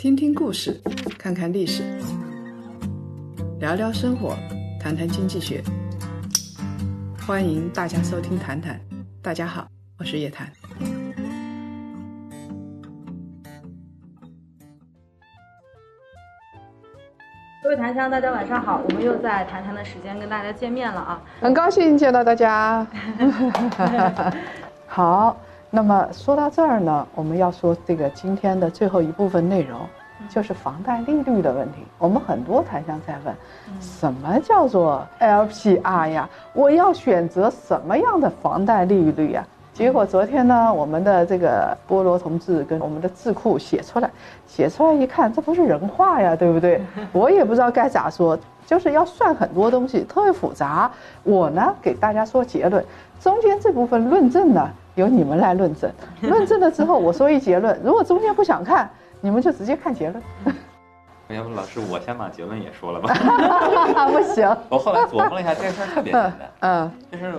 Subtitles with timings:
[0.00, 0.80] 听听故事，
[1.18, 1.82] 看看历史，
[3.58, 4.34] 聊聊生活，
[4.80, 5.62] 谈谈经济学。
[7.26, 8.76] 欢迎大家收听《谈谈》，
[9.20, 9.68] 大家好，
[9.98, 10.50] 我是叶檀。
[17.62, 21.22] 各位檀香，大家晚上好，我们又在谈谈的时间跟大家见面了啊！
[21.42, 22.86] 很高兴见到大家。
[24.88, 25.38] 好，
[25.72, 29.78] 那么说到这儿呢，我们要说这个今天的最后一部分内容，
[30.28, 31.84] 就是房贷利率的问题。
[31.96, 33.32] 我们很多台商在问，
[33.80, 36.28] 什么叫做 LPR 呀？
[36.54, 39.46] 我要选择什么样的房贷利率呀？
[39.72, 44.10] 结果昨天呢，我们的这个菠萝同志跟我们的智库写出来，
[44.48, 46.82] 写出来一看，这不是人话呀，对不对？
[47.12, 50.90] 我也不知道该咋说，就是要算很多东西，特别复杂。
[51.22, 52.84] 我呢，给大家说结论，
[53.20, 55.90] 中间这部分论证呢，由你们来论证。
[56.22, 58.90] 论证了之后，我说一结论，如果中间不想看，
[59.20, 60.22] 你们就直接看结论。
[61.28, 63.14] 要不老师，我先把结论也说了吧。
[64.10, 64.48] 不行。
[64.68, 67.34] 我后来琢磨了一下，这个事儿特别简单，嗯，就是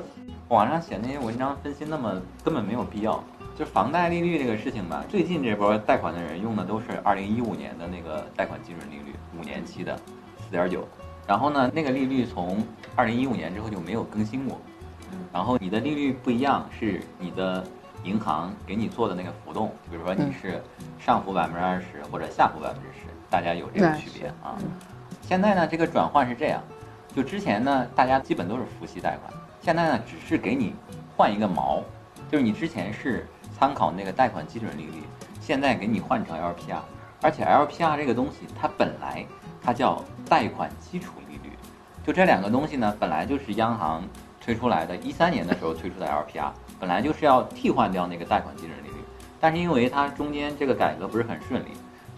[0.47, 3.21] 网上写那些文章分析那么根本没有必要。
[3.53, 9.93] 就房贷利率这个事情吧，最近这波贷款的人用的都是二零一五年的那个贷款基准利率，五年期的
[10.39, 10.87] 四点九。
[11.27, 12.63] 然后呢，那个利率从
[12.95, 14.57] 二零一五年之后就没有更新过。
[15.33, 17.63] 然后你的利率不一样，是你的
[18.03, 20.61] 银行给你做的那个浮动，比如说你是
[20.99, 24.57] 上浮百分之二十或者下浮百分之十，大家有这个区别啊。
[25.21, 26.61] 现在呢，这个转换是这样，
[27.15, 30.73] 就之前呢，大家基本都是浮息贷款，现在呢，只是给你
[31.15, 31.81] 换一个毛，
[32.29, 33.25] 就是你之前是
[33.57, 35.03] 参考那个贷款基准利率，
[35.39, 36.79] 现在给你换成 LPR，
[37.21, 39.25] 而且 LPR 这个东西它本来
[39.61, 41.51] 它叫贷款基础利率，
[42.03, 44.03] 就这两个东西呢，本来就是央行
[44.43, 48.95] 推出来的，一三年的时候推出的 LPR，本来就是要替换掉那个贷款基准利率，
[49.39, 51.69] 但是因为它中间这个改革不是很顺利，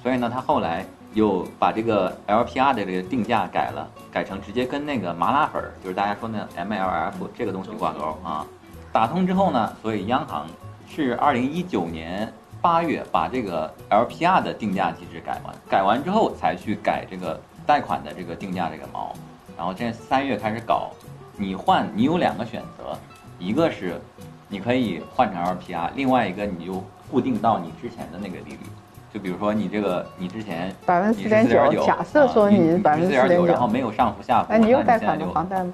[0.02, 8.46] 所以呢，它后来又把这个 LPR 的这个定价改了，改成直接跟那个麻辣粉儿，就是大家说那 MLF 这个东西挂钩啊。
[8.92, 10.48] 打通之后呢，所以央行
[10.88, 12.32] 是二零一九年
[12.62, 19.14] 八月把这个 LPR 的定价机制改完，改完之后才去改这个贷款的这个定价这个毛，
[19.58, 20.92] 然后这三月开始搞，
[21.38, 22.98] 你换你有两个选择，
[23.40, 24.00] 一个是
[24.48, 28.60] 你可以换成 LPR，另外一个你就固定到你之前的那个利率。
[29.14, 35.72] 就比如说你这个，你之前百分之四点九，4.9假设说啊你百分之四点4.9然后，没有上浮下浮，哎，你有贷款就的房贷吗？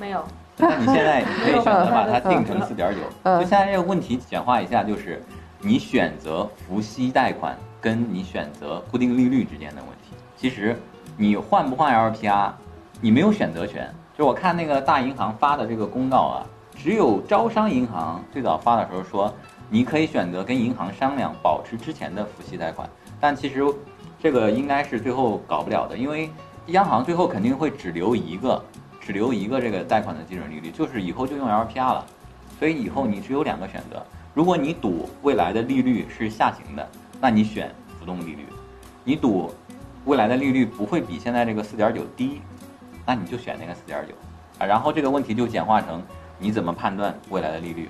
[0.00, 0.24] 没有，
[0.56, 3.00] 那你现在可以选择把它 定成四点九。
[3.24, 5.22] 嗯就现在这个问题简化一下，就是
[5.60, 10.16] 你选择浮息贷款跟你选择固定利率之间的问题。
[10.36, 10.74] 其实
[11.16, 12.52] 你换不换 LPR，
[13.02, 13.92] 你没有选择权。
[14.18, 19.32] 就我看那个大银行发的这个公告啊，只有招商银行最早发的时候说，
[19.70, 22.90] 你可以选择跟银行商量保持之前的浮息贷款，
[23.20, 23.62] 但其实
[24.18, 26.28] 这个应该是最后搞不了的，因为
[26.66, 28.60] 央行最后肯定会只留一个，
[29.00, 32.04] 只留一个这个贷款的基准利率，就是以后就用 LPR 了，
[32.58, 34.04] 所以以后你只有两个选择，
[34.34, 36.84] 如果你赌未来的利率是下行的，
[37.20, 38.42] 那你选浮动利率；
[39.04, 39.54] 你赌
[40.06, 42.40] 未来的利率不会比现在这个四点九低，
[43.08, 44.12] 那你就选那个四点九
[44.58, 44.66] 啊。
[44.66, 46.02] 然后这个问题就简化成
[46.38, 47.88] 你怎么判断未来的利率，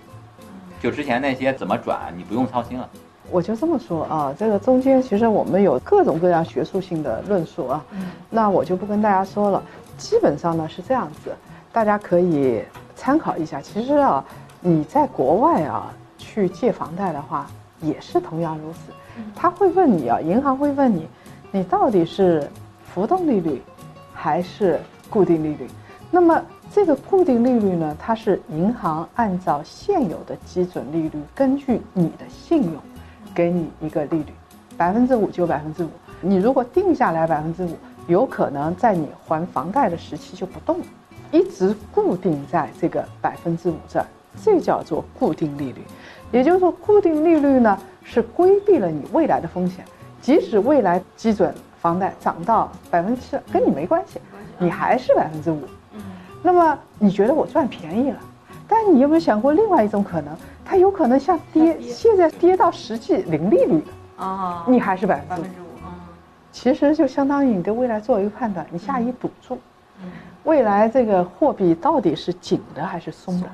[0.80, 2.88] 就之前那些怎么转你不用操心了。
[3.28, 7.84] 我就这么说啊，这个中间其实我们有各种各样学术性的论述啊，
[8.30, 9.60] 那我就不跟大家说了。
[9.98, 11.34] 基本上呢是这样子，
[11.72, 12.62] 大家可以
[12.94, 13.60] 参考一下。
[13.60, 14.24] 其实啊，
[14.60, 17.50] 你在国外啊去借房贷的话，
[17.80, 18.92] 也是同样如此。
[19.34, 21.08] 他会问你啊，银行会问你，
[21.50, 22.48] 你到底是
[22.94, 23.60] 浮动利率
[24.14, 24.80] 还是
[25.10, 25.66] 固定利率？
[26.10, 26.42] 那么
[26.72, 32.74] 这个固定利率呢，它是银行按照现有的基准利率，根据你的信用，
[33.34, 34.32] 给你一个利率，
[34.76, 35.88] 百分之五就百分之五。
[36.20, 37.76] 你如果定下来百分之五，
[38.06, 40.84] 有可能在你还房贷的时期就不动了，
[41.30, 44.06] 一直固定在这个百分之五这儿，
[44.42, 45.82] 这叫做固定利率。
[46.32, 49.84] 也就是说，固定利率呢是规避了你未来的风险，
[50.20, 54.18] 即使未来基准房贷涨到百分之七，跟你没关系，
[54.58, 55.62] 你还是百分之五。
[56.42, 58.18] 那么你觉得我赚便宜了，
[58.68, 60.36] 但你有没有想过另外一种可能？
[60.64, 63.82] 它有可能像跌，现在跌到实际零利率
[64.18, 65.64] 了，啊，你还是百分之五
[66.52, 69.58] 其实就相当于你对未来做一个判断，你下一赌注，
[70.02, 70.10] 嗯，
[70.44, 73.10] 未来这个货币到底是紧的还是？
[73.10, 73.48] 松的，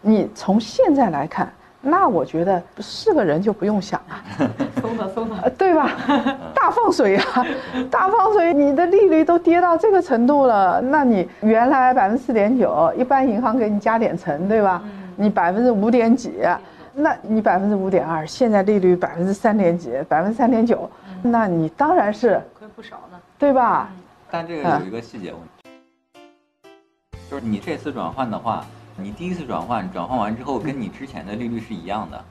[0.00, 4.50] 你从现在来看，那我觉得是个人就不用想了，
[4.86, 5.90] 松的松的， 呃对吧？
[6.54, 7.46] 大放水啊，
[7.90, 14.82] 大放水，你的利率都跌到这个程度了，那你原来百分之四点九，一般银行给你加点成，对吧？
[15.16, 16.32] 你百分之五点几，
[16.94, 20.88] 那你百分之五点二，现在利率百分之三点几，百分之三点九，
[21.22, 23.18] 那你当然是亏不少呢。
[23.38, 23.90] 对吧？
[24.30, 26.20] 但这个有一个细节问题，
[27.30, 28.64] 就是你这次转换的话，
[28.96, 32.24] 你第一次转换转换完之后，跟你之前的利率是一样的。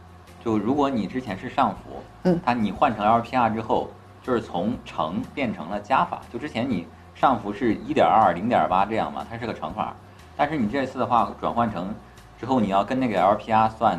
[0.46, 3.90] 就如果你之前是上浮，嗯它你换成 LPR 之后，
[4.22, 6.22] 就是从乘变成了加法。
[6.32, 9.96] 就之前你上浮是一点二、零点八这样嘛，它是个乘法。
[10.38, 11.92] 但是你这次的话转换成
[12.40, 13.98] 之后，你要跟那个 LPR 算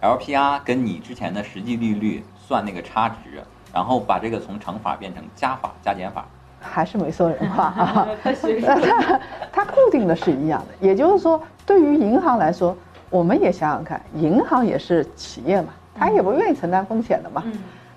[0.00, 3.42] ，LPR 跟你之前的实际利率算那个差值，
[3.74, 6.24] 然后把这个从乘法变成加法、加减法。
[6.60, 8.06] 还是没说人话啊。
[8.22, 9.20] 科学它
[9.50, 12.76] 它固定的是一样的，也就是说，对于银行来说，
[13.10, 15.68] 我们也想想看，银行也是企业嘛，
[15.98, 17.42] 它也不愿意承担风险的嘛。
[17.46, 17.52] 嗯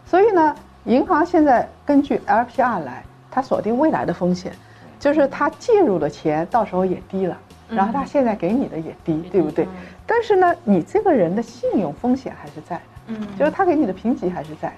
[0.05, 0.53] 所以呢，
[0.85, 4.51] 银行现在根据 LPR 来，它锁定未来的风险，
[4.99, 7.37] 就是它介入的钱到时候也低了，
[7.69, 9.65] 然后它现在给你的也低，对不对？
[10.05, 14.75] 但是呢，你这个人的信用风险还是在的，嗯就是他给你的评级还是在的。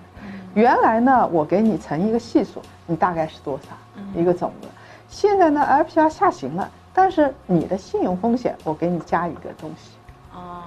[0.54, 3.70] 原来呢，我给你乘一个系数，你大概是多少
[4.14, 4.68] 一个总额？
[5.10, 9.94] 现在呢，LPR 下行了，但是你的信用风险我给你加一个东西
[10.32, 10.62] 哦，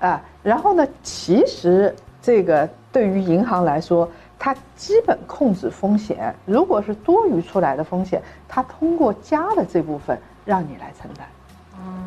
[0.00, 0.22] 啊。
[0.42, 4.08] 然后呢，其实这个对于银行来说，
[4.38, 11.26] 它基本控制风险，如果是多余出来的风险，它通过加的这部分让你来承担。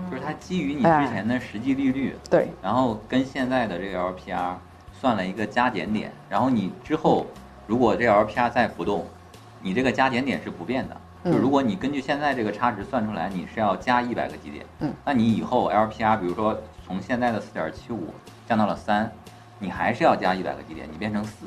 [0.10, 4.56] 就是它基于你之前的实际利率，对，然后跟现在的这个 LPR
[4.92, 7.26] 算了一个加减点，然后你之后
[7.66, 9.06] 如果这 LPR 再浮动，
[9.62, 10.98] 你这个加减点是不变的。
[11.24, 18.14] 嗯就如果你根据现在这个差值算出来，你是要加一百个基点，嗯，那你以后 LPR 比如说从现在的四点七五
[18.48, 19.10] 降到了三，
[19.60, 21.46] 你还是要加一百个基点，你变成四。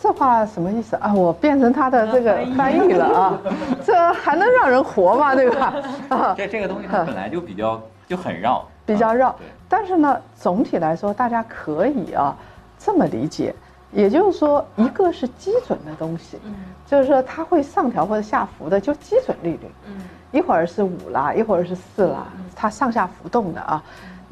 [0.00, 1.14] 这话什么意思啊？
[1.14, 3.38] 我变成他的这个翻译了啊，
[3.82, 5.34] 这还能让人活吗？
[5.34, 5.74] 对吧？
[6.10, 9.36] 啊，这这个东西它本来就比较就很绕， 比较绕啊。
[9.68, 12.36] 但是呢，总体来说，大家可以啊
[12.78, 13.54] 这么理解，
[13.92, 16.52] 也就是说，一个是基准的东西，嗯
[16.84, 23.82] 就是说它会上调或者下浮的，就基准利率，嗯一会儿是五啦，一会儿是四啦，它上下浮动的啊。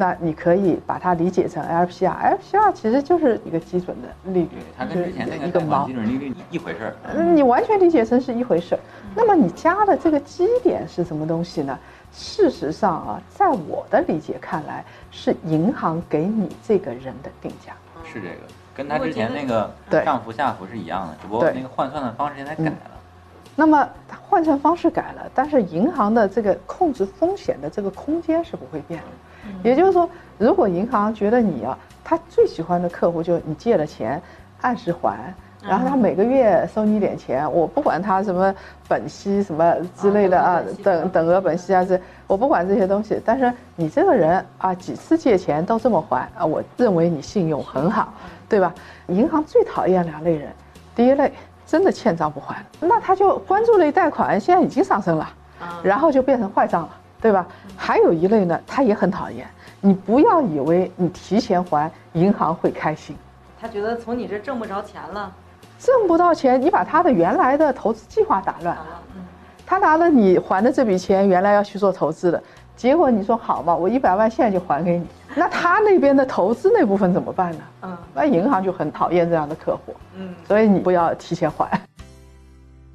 [0.03, 6.09] 那你可以把它理解成 LPR，LPR 其实就是一个基准的利率对，，它跟之前那个一个毛个贷款基。
[6.09, 6.97] 准利率一回事儿。
[7.15, 8.81] 嗯你完全理解成是一回事儿。
[9.15, 11.79] 那么你加的这个基点是什么东西呢？
[12.11, 17.73] 事实上啊，在我的理解看来，是银行给你这个人的定价。
[18.05, 18.35] 是这个，
[18.75, 22.91] 跟他之前那个对上浮下浮是一样的，只不过对那个换算的方式现在改了。
[23.55, 29.07] 那么它换算方式改了，但是银行的这个控制风险的这个空间是不会变的。
[29.63, 30.09] 也就是说，
[30.39, 34.21] 如果银行觉得你啊，他最喜欢的客户就是你借了钱
[34.61, 38.55] 按时还，然后他每个月收你一点钱，我不管他什么
[38.89, 48.13] 本息什么之类的啊啊，等等额本息啊这，我不管这些东西，但是你这个人啊，几次借钱都这么还啊，我认为你信用很好，
[48.49, 48.75] 对吧？
[49.09, 50.51] 银行最讨厌两类人，
[50.95, 51.33] 第一类
[51.67, 55.25] 真的欠账不还，那他就关注类贷款现在已经上升了。
[55.61, 56.91] 啊然后就变成坏账了，
[57.23, 57.47] 对吧？
[57.77, 59.47] 还有一类呢，他也很讨厌。
[59.81, 63.17] 你不要以为你提前还，银行会开心，
[63.61, 65.33] 他觉得从你这挣不着钱了，
[65.79, 69.01] 挣不到钱，你把他的原来的投资计划打乱了。
[69.15, 69.23] 嗯
[69.65, 72.43] 他拿了你还的这笔钱，原来要去做投资的，
[72.77, 77.59] 结果你说好吧，我一百万现在就还给你，那他那边的投资那部分怎么办呢？
[77.83, 79.95] 嗯那银行就很讨厌这样的客户。
[80.15, 81.81] 嗯所以你不要提前还。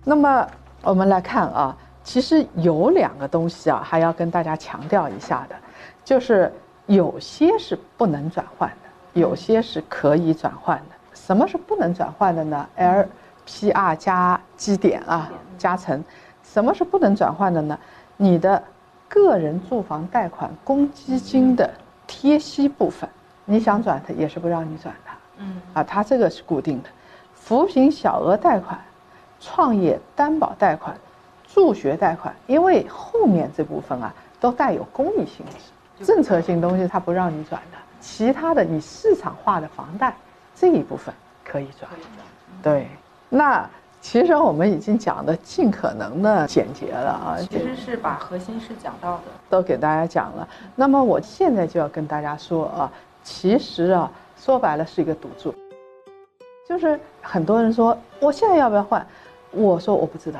[0.06, 0.48] 那么
[0.84, 1.76] 我们来看啊，
[2.08, 5.56] 其实有两个东西啊，还要跟大家强调一下的，
[6.06, 6.50] 就是
[6.86, 10.96] 有些是不能转换的，有些是可以转换的。
[11.14, 16.02] 什么是不能转换的呢？LPR 加基点啊，加成。
[16.46, 17.78] 什么是不能转换的呢？
[18.16, 18.64] 你的
[19.10, 21.70] 个人住房贷款公积金的
[22.08, 23.10] 贴息部分，
[23.44, 25.12] 你想转它也是不让你转的。
[25.40, 26.90] 嗯啊，它这个是固定的。
[27.34, 28.80] 扶贫小额贷款、
[29.42, 30.96] 创业担保贷款、
[31.48, 37.78] 助学贷款，因为后面这部分啊都带有公益性质，政策性东西它不让你转的。
[38.00, 40.16] 其他的你市场化的房贷
[40.56, 41.14] 这一部分
[41.44, 41.90] 可以转。
[42.62, 42.88] 对，
[43.30, 43.68] 那
[44.00, 50.48] 其实我们已经讲的尽可能的简洁了啊，其实是把核心是讲到的，都给大家讲了。
[50.76, 52.92] 那么我现在就要跟大家说啊，
[53.24, 55.54] 其实啊，说白了是一个赌注，
[56.70, 59.06] 就是很多人说我现在要不要换，
[59.52, 60.40] 我说我不知道。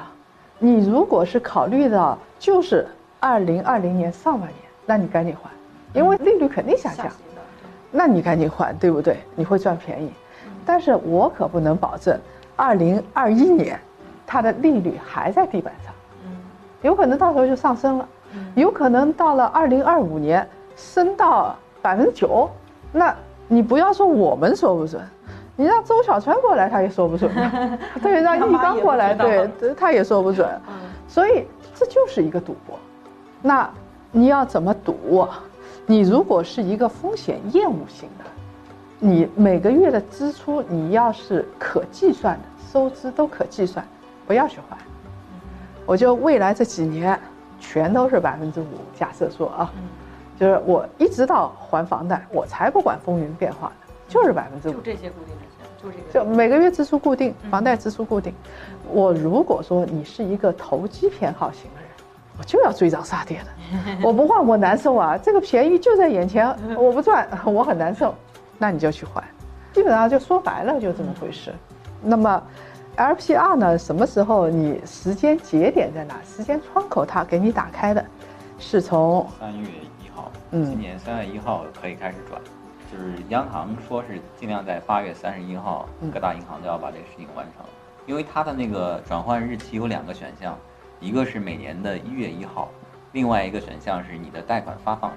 [0.60, 2.88] 你如果是考虑到就是
[3.20, 5.50] 二零二零年上半年，那你赶紧还，
[5.94, 7.08] 因为利率肯定下降，
[7.92, 9.18] 那你赶紧还，对不对？
[9.36, 10.12] 你会赚便宜。
[10.66, 12.20] 但是我可不能保证，
[12.56, 13.80] 二零二一年
[14.26, 15.94] 它的利率还在地板上。
[16.26, 16.36] 嗯。
[16.82, 18.10] 有可能到时候就上升了，
[18.56, 22.50] 有可能到了二零二五年升到百分之九，
[22.92, 23.16] 那
[23.48, 25.02] 你不要说我们说不准，
[25.58, 27.30] 你让周小川过来他也说不准，
[28.02, 30.48] 对，让易纲过来，对，他也说不准。
[31.08, 31.46] 所以
[31.76, 32.80] 这就是一个赌博。
[33.42, 33.70] 那
[34.12, 35.28] 你要怎么赌？
[35.86, 38.26] 你如果是一个风险厌恶型的，
[39.00, 43.84] 你每个月的支出你要是可计算的，收支都可计算，
[44.28, 44.78] 不要去还。
[45.86, 47.20] 我就未来这几年
[47.60, 48.66] 全都是百分之五，
[49.00, 49.72] 假设说啊，
[50.40, 54.74] 就是我一直到还房贷，我才不管风云变化的，就是百分之五。
[54.74, 56.26] 就这些固定的钱，就这个。
[56.26, 58.34] 就每个月支出固定，房贷支出固定。
[58.92, 61.90] 我如果说你是一个投机偏好型的人，
[62.40, 63.48] 我就要追涨杀跌的，
[64.04, 65.18] 我不换我难受啊！
[65.18, 66.48] 这个便宜就在眼前，
[66.78, 68.14] 我不赚我很难受，
[68.58, 69.24] 那你就去换。
[69.74, 71.54] 基本上就说白了就这么回事。
[72.02, 72.44] 那么。
[72.98, 73.78] LPR 呢？
[73.78, 76.16] 什么时候你时间节点在哪？
[76.26, 78.04] 时间窗口它给你打开的，
[78.58, 79.68] 是从三月
[80.04, 82.42] 一号，嗯，今年三月一号可以开始转，
[82.92, 87.66] 就是央行说是尽量在八月三十一号，各大银行都要把这个事情完成，
[88.06, 90.58] 因为它的那个转换日期有两个选项，
[91.00, 92.70] 一个是每年的一月一号，
[93.12, 95.16] 另外一个选项是你的贷款发放日。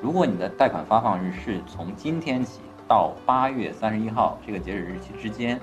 [0.00, 5.60] 如果你的贷款发放日是从今天起到八月三十一号这个截止日期之间。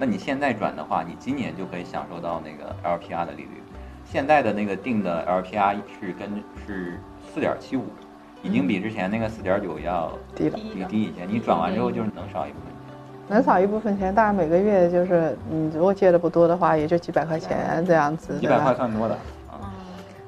[0.00, 3.62] 那你现在转的话，你今年就可以享受到那个 LPR 的利率。
[4.04, 7.86] 现在的那个定的 LPR 是跟是四点七五，
[8.48, 11.26] 已经比之前那个四点九要低了，低低一些。
[11.26, 18.38] 你转完之后就是能少一部分钱，能少一部分钱，大概每个月就是你如果借的不多的话，也就几百块钱这样子。
[18.38, 19.14] 几百块算多的
[19.50, 19.70] 啊。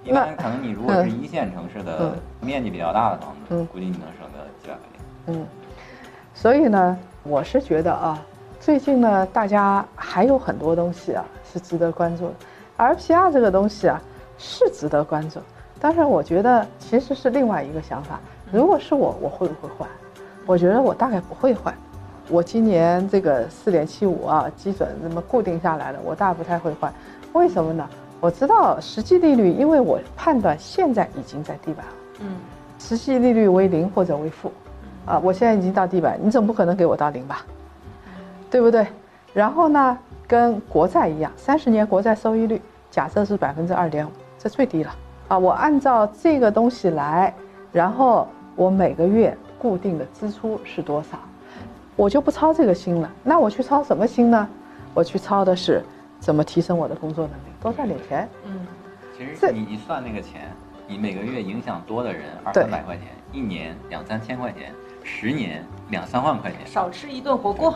[0.05, 5.01] 一般可能你如果是一线城市的面积比较大的房子，估计你能省个几百块钱。
[5.27, 5.47] 嗯，
[6.35, 8.23] 所以呢，我是觉得啊。
[8.59, 12.35] 最近呢，大家还有很多东西啊是值得关注的。
[12.77, 13.99] LPR 这个东西啊
[14.37, 15.41] 是值得关注，
[15.81, 18.21] 但是我觉得其实是另外一个想法。
[18.53, 19.89] 如果是我，我会不会换？
[20.47, 21.75] 我觉得我大概不会换。
[22.29, 26.93] 我今年这个四点七五啊基准那么固定下来了，我大概不太会换。
[27.33, 27.89] 为什么呢？
[28.21, 31.93] 我知道实际利率，因为我判断现在已经在地板了。
[32.21, 32.37] 嗯，
[32.79, 34.53] 实际利率为零或者为负，
[35.07, 37.45] 啊，我现在已经到地板，你总不可能给我到零吧？
[38.51, 38.87] 对不对？
[39.33, 39.97] 然后呢，
[40.27, 42.61] 跟国债一样，三十年国债收益率
[42.91, 44.95] 假设是百分之二点五，这最低了
[45.31, 45.39] 啊！
[45.39, 47.33] 我按照这个东西来，
[47.73, 51.17] 然后我每个月固定的支出是多少，
[51.95, 53.09] 我就不操这个心了。
[53.23, 54.49] 那我去操什么心呢？
[54.93, 55.85] 我去操的是
[56.19, 58.29] 怎么提升我的工作能力，多赚点钱。
[58.45, 58.67] 嗯，
[59.17, 60.51] 其实你一算那个钱，
[60.89, 64.73] 你每个月影响多的人二三百块钱，一年两三千块钱，
[65.05, 67.73] 十年两三万块钱，少吃一顿火锅。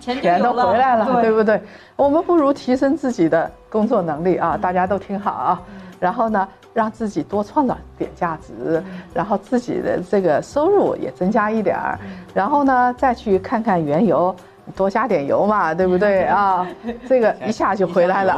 [0.00, 1.60] 钱都回来了，对不对？
[1.96, 4.58] 我们不如提升自己的工作能力啊！
[4.60, 5.62] 大家都听好啊！
[6.00, 8.82] 然后呢，让自己多创造点价值，
[9.14, 11.98] 然后自己的这个收入也增加一点儿，
[12.34, 14.34] 然后呢，再去看看原油，
[14.76, 16.66] 多加点油嘛，对不对啊？
[17.08, 18.36] 这个一下就回来了，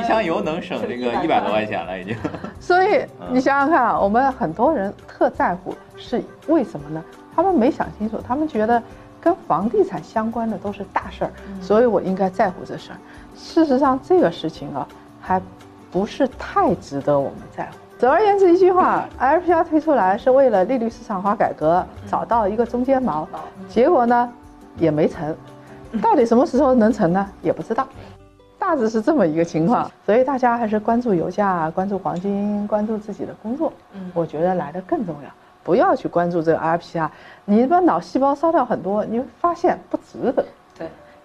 [0.00, 2.14] 一箱 油能省这个一百多块钱了，已经。
[2.60, 7.02] 所以你想想看啊，我们很多人特在乎是为什么呢？
[7.34, 8.80] 他们没想清楚，他们觉得。
[9.20, 12.98] 跟房地产相关的都是大事儿，所以我应该在乎这事儿。
[13.36, 14.86] 事实上，这个事情啊，
[15.20, 15.42] 还
[15.90, 17.72] 不是太值得我们在乎。
[17.98, 23.26] 总而言之，一句话，LPR 推出来是为了利率市场化改革，找到一个中间锚，
[23.68, 24.32] 结果呢，
[24.76, 25.34] 也没成。
[26.00, 27.28] 到底什么时候能成呢？
[27.42, 27.88] 也不知道。
[28.58, 33.72] 大致是这么一个情况，所以大家还是关注油价，关注黄金，关注自己的工作。
[33.94, 35.30] 嗯，我觉得来的更重要。
[35.64, 37.08] 不要去关注这个 RPR，
[37.44, 40.44] 你把脑细胞烧掉很多，你会发现不值得。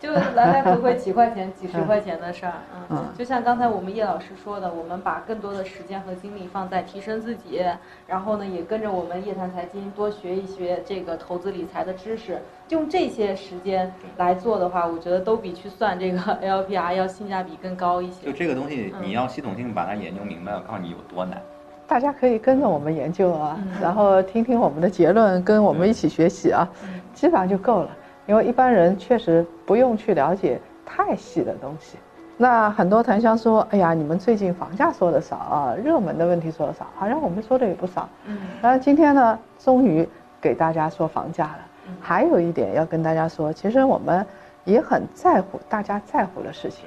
[0.04, 2.54] 对，就来来回回几块钱、几十块钱的事儿。
[2.92, 7.64] 嗯，就像刚才我们叶老师说的，我们把更多的时间和精力放在提升自己，
[8.06, 18.26] 然后呢，也跟着我们叶檀财经多学一学这个投资理财的知识，用这些时间来做的话，我觉得都比去算这个 LPR 要性价比更高一些。
[18.26, 21.42] 就这个东西，你要系统性把它研究明白，我告诉你有多难。
[21.88, 26.68] 大家可以跟着我们研究啊，然后听听我们的结论，跟我们一起学习啊，
[27.14, 27.90] 基本上就够了。
[28.26, 31.98] 因为一般人确实不用去了解太细的东西。
[32.36, 38.38] 那很多檀香说：“哎呀，你们最近房价说的少啊，热门的问题说的少，好像我们说的也不少。”嗯。
[38.62, 40.08] 然后今天呢，终于
[40.42, 41.60] 给大家说房价了。
[42.02, 44.26] 还有一点要跟大家说，其实我们
[44.64, 46.86] 也很在乎大家在乎的事情，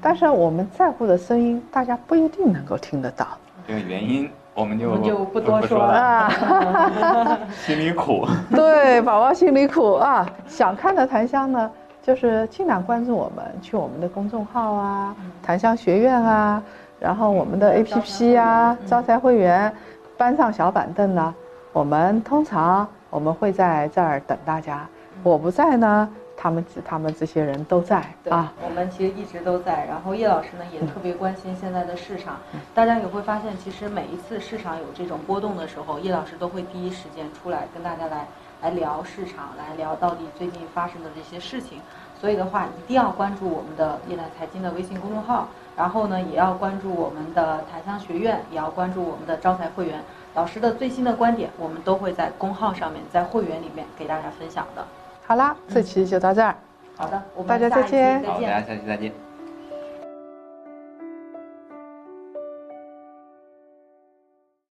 [0.00, 3.26] 但是我们在乎的声音，大家不一定能够听得到。
[3.66, 8.24] 这个原因我们就我们就不多说了啊， 心里苦。
[8.54, 10.24] 对，宝宝心里苦啊！
[10.46, 11.70] 想看的檀香呢，
[12.00, 16.62] 就是尽量关注我们，去我们的公众号啊，檀香学院啊，
[17.00, 19.72] 然后我们的 APP 啊，招财会员，
[20.16, 21.34] 搬上小板凳呢。
[21.72, 24.86] 我们通常我们会在这儿等大家，
[25.24, 26.08] 我不在呢。
[26.44, 29.86] 他们他们这些人都在啊，我们其实一直都在。
[29.86, 32.36] 然后叶老师呢也特别关心现在的市场，
[32.74, 38.26] 大家也会发现，其实每一次市场有这种波动的时候，叶老师都会第一时间出来跟大家来
[38.60, 41.80] 来聊市场，来聊到底最近发生的这些事情。
[42.20, 49.98] 所以的话，一定要关注我们的叶檀财经的微信公众号，然后呢也要关注我们的檀香学院，也要关注我们的招财会员
[50.34, 54.84] 老师的最新的观点，我们都会在公号上面，在会员里面给大家分享的。
[55.26, 56.54] 好啦，这期就到这儿。
[56.96, 58.22] 好的，大家再见。
[58.24, 59.23] 好，大家下期再见。